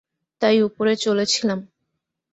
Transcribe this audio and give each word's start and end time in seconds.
তাই 0.41 0.57
উপরে 0.61 0.93
চলেছিলেম। 0.95 1.59